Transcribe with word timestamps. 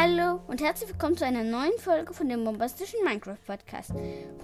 Hallo 0.00 0.38
und 0.46 0.62
herzlich 0.62 0.90
willkommen 0.90 1.16
zu 1.16 1.26
einer 1.26 1.42
neuen 1.42 1.76
Folge 1.80 2.14
von 2.14 2.28
dem 2.28 2.44
bombastischen 2.44 3.00
Minecraft 3.02 3.44
Podcast. 3.44 3.90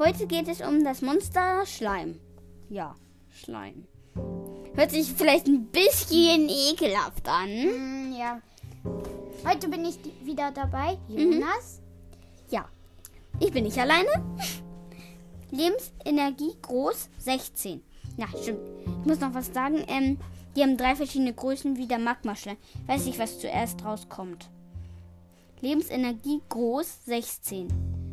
Heute 0.01 0.27
geht 0.27 0.49
es 0.49 0.61
um 0.61 0.83
das 0.83 1.01
Monster 1.01 1.65
Schleim. 1.65 2.19
Ja, 2.69 2.97
Schleim. 3.31 3.87
Hört 4.75 4.91
sich 4.91 5.13
vielleicht 5.13 5.47
ein 5.47 5.67
bisschen 5.67 6.49
ekelhaft 6.49 7.29
an. 7.29 7.51
Mm, 7.51 8.17
ja. 8.19 8.41
Heute 9.49 9.69
bin 9.69 9.85
ich 9.85 9.97
wieder 10.25 10.51
dabei, 10.51 10.99
Jonas. 11.07 11.81
Ja, 12.51 12.69
ich 13.39 13.53
bin 13.53 13.63
nicht 13.63 13.79
alleine. 13.79 14.11
Lebensenergie 15.53 16.57
groß 16.63 17.11
16. 17.19 17.81
Ja, 18.17 18.27
stimmt. 18.43 18.59
Ich 19.03 19.07
muss 19.07 19.21
noch 19.21 19.35
was 19.35 19.55
sagen. 19.55 19.85
Ähm, 19.87 20.19
die 20.57 20.63
haben 20.63 20.77
drei 20.77 20.97
verschiedene 20.97 21.33
Größen 21.33 21.77
wie 21.77 21.87
der 21.87 22.01
Magmaschleim. 22.01 22.57
Weiß 22.89 23.05
nicht, 23.05 23.21
was 23.21 23.39
zuerst 23.39 23.85
rauskommt. 23.85 24.51
Lebensenergie 25.65 26.43
groß 26.51 27.07
16. 27.07 27.69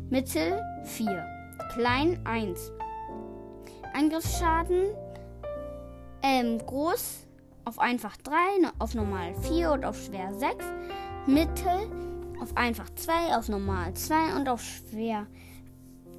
Mittel 0.08 0.58
4. 0.84 1.26
Klein 1.74 2.18
1. 2.24 2.72
Angriffsschaden 3.92 4.86
ähm, 6.22 6.58
groß 6.64 7.26
auf 7.66 7.78
einfach 7.78 8.16
3, 8.16 8.32
auf 8.78 8.94
normal 8.94 9.34
4 9.42 9.70
und 9.70 9.84
auf 9.84 10.02
schwer 10.02 10.32
6. 10.32 10.64
Mittel 11.26 11.90
auf 12.40 12.56
einfach 12.56 12.88
2, 12.94 13.36
auf 13.36 13.50
normal 13.50 13.92
2 13.92 14.34
und 14.34 14.48
auf 14.48 14.62
schwer 14.62 15.26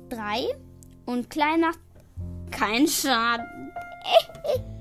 3. 0.09 0.55
Und 1.07 1.31
klein 1.31 1.61
macht 1.61 1.79
keinen 2.51 2.87
Schaden. 2.87 3.71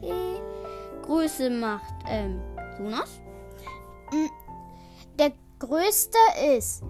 Größe 1.02 1.48
macht 1.48 1.94
ähm, 2.06 2.42
Jonas. 2.78 3.21
Größte 5.62 6.18
ist. 6.56 6.82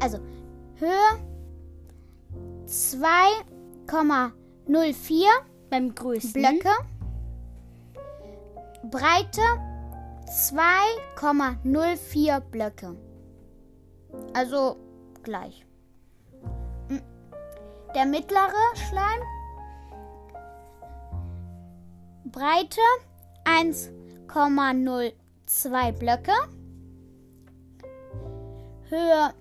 Also 0.00 0.18
Höhe 0.76 1.20
2,04 2.64 5.28
Beim 5.68 5.94
größten. 5.94 6.40
Blöcke. 6.40 6.70
Breite 8.84 9.42
2,04 10.24 12.40
Blöcke. 12.40 12.96
Also 14.32 14.78
gleich. 15.22 15.66
Mm. 16.88 17.00
Der 17.94 18.06
mittlere 18.06 18.54
Schleim. 18.88 19.20
Breite 22.24 22.80
1,02 25.50 25.92
Blöcke. 25.92 26.32
Höhe 28.88 29.34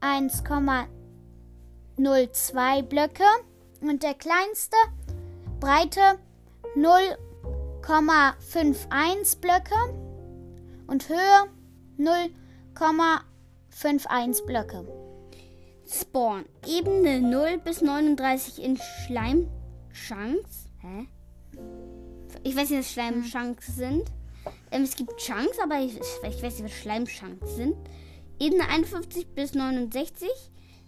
1,02 0.00 2.82
Blöcke. 2.82 3.24
Und 3.80 4.04
der 4.04 4.14
kleinste 4.14 4.76
Breite 5.58 6.20
0,51 6.76 9.40
Blöcke 9.40 9.74
und 10.86 11.08
Höhe 11.08 11.48
0,51 11.98 14.46
Blöcke. 14.46 14.86
Spawn. 15.86 16.44
Ebene 16.64 17.20
0 17.20 17.58
bis 17.58 17.82
39 17.82 18.62
in 18.62 18.78
Schleimchunks. 18.78 20.68
Hä? 20.80 21.08
Ich 22.44 22.54
weiß 22.56 22.70
nicht, 22.70 22.80
was 22.80 22.92
Schleimchunks 22.92 23.74
sind. 23.74 24.12
Ähm, 24.70 24.82
es 24.82 24.96
gibt 24.96 25.16
Chunks, 25.18 25.58
aber 25.62 25.80
ich, 25.80 25.96
ich 25.96 26.22
weiß 26.22 26.42
nicht, 26.42 26.64
was 26.64 26.72
Schleimchunks 26.72 27.56
sind. 27.56 27.76
Ebene 28.38 28.68
51 28.68 29.28
bis 29.34 29.54
69 29.54 30.28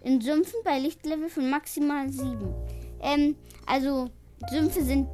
in 0.00 0.21
Sümpfen 0.21 0.61
bei 0.65 0.78
Lichtlevel 0.78 1.28
von 1.28 1.50
maximal 1.50 2.09
7. 2.09 2.55
Ähm, 3.00 3.37
also 3.66 4.11
Sümpfe 4.50 4.83
sind 4.83 5.09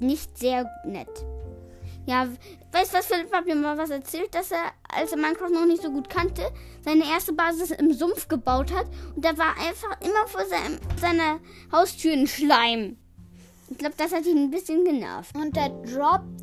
nicht 0.00 0.36
sehr 0.38 0.70
nett. 0.84 1.24
Ja, 2.06 2.28
weißt 2.72 2.92
du 2.92 2.98
was, 2.98 3.06
Philipp 3.06 3.32
hat 3.32 3.46
mir 3.46 3.54
mal 3.54 3.78
was 3.78 3.88
erzählt, 3.88 4.34
dass 4.34 4.50
er, 4.50 4.72
als 4.88 5.12
er 5.12 5.18
Minecraft 5.18 5.50
noch 5.50 5.66
nicht 5.66 5.82
so 5.82 5.90
gut 5.90 6.10
kannte, 6.10 6.42
seine 6.82 7.04
erste 7.04 7.32
Basis 7.32 7.70
im 7.70 7.94
Sumpf 7.94 8.28
gebaut 8.28 8.72
hat 8.72 8.86
und 9.16 9.24
da 9.24 9.36
war 9.38 9.56
einfach 9.56 9.98
immer 10.02 10.26
vor 10.26 10.44
seinem, 10.44 10.78
seiner 11.00 11.40
Haustür 11.72 12.12
ein 12.12 12.26
Schleim. 12.26 12.98
Ich 13.70 13.78
glaube, 13.78 13.94
das 13.96 14.12
hat 14.12 14.26
ihn 14.26 14.36
ein 14.36 14.50
bisschen 14.50 14.84
genervt. 14.84 15.34
Und 15.34 15.56
der 15.56 15.70
droppt 15.70 16.33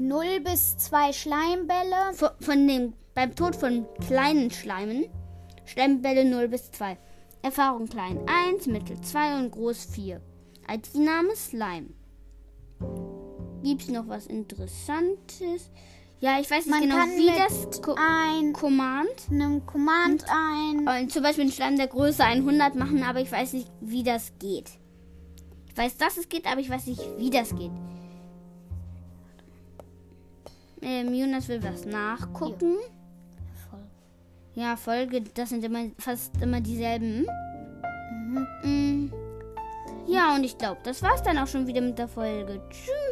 0 0.00 0.40
bis 0.40 0.78
2 0.78 1.12
Schleimbälle. 1.12 2.14
Von, 2.14 2.30
von 2.40 2.66
dem, 2.66 2.94
beim 3.14 3.34
Tod 3.34 3.54
von 3.54 3.86
kleinen 4.06 4.50
Schleimen, 4.50 5.04
Schleimbälle 5.66 6.24
0 6.24 6.48
bis 6.48 6.70
2. 6.72 6.96
Erfahrung 7.42 7.86
klein 7.86 8.18
1, 8.26 8.66
mittel 8.66 9.00
2 9.00 9.38
und 9.38 9.50
groß 9.50 9.84
4. 9.92 10.20
IT-Name 10.68 11.36
Slime. 11.36 11.88
Gibt 13.62 13.82
es 13.82 13.88
noch 13.88 14.08
was 14.08 14.26
Interessantes? 14.26 15.70
Ja, 16.20 16.38
ich 16.40 16.50
weiß 16.50 16.66
nicht 16.66 16.70
Man 16.70 16.80
genau, 16.82 16.96
kann 16.96 17.10
wie 17.16 17.30
mit 17.30 17.38
das 17.38 17.82
Ko 17.82 17.94
ein 17.98 18.52
Command. 18.52 19.08
einem 19.30 19.64
Command 19.66 20.24
ein. 20.28 20.86
äh, 20.86 21.08
Zum 21.08 21.22
Beispiel 21.22 21.44
einen 21.44 21.52
Schleim 21.52 21.76
der 21.76 21.88
Größe 21.88 22.24
100 22.24 22.74
machen, 22.74 23.02
aber 23.02 23.20
ich 23.20 23.30
weiß 23.32 23.52
nicht, 23.54 23.70
wie 23.80 24.02
das 24.02 24.32
geht. 24.38 24.70
Ich 25.68 25.76
weiß, 25.76 25.96
dass 25.98 26.16
es 26.16 26.28
geht, 26.28 26.46
aber 26.46 26.60
ich 26.60 26.70
weiß 26.70 26.86
nicht, 26.86 27.02
wie 27.18 27.30
das 27.30 27.54
geht. 27.54 27.70
Ähm, 30.82 31.14
Jonas 31.14 31.48
will 31.48 31.62
was 31.62 31.84
nachgucken. 31.84 32.76
Ja, 34.54 34.76
Folge, 34.76 35.22
das 35.22 35.50
sind 35.50 35.64
immer 35.64 35.90
fast 35.98 36.32
immer 36.42 36.60
dieselben. 36.60 37.26
Mhm. 38.62 39.12
Ja, 40.06 40.34
und 40.34 40.44
ich 40.44 40.58
glaube, 40.58 40.80
das 40.82 41.02
war's 41.02 41.22
dann 41.22 41.38
auch 41.38 41.46
schon 41.46 41.66
wieder 41.66 41.80
mit 41.80 41.98
der 41.98 42.08
Folge. 42.08 42.60
Tschüss. 42.70 43.09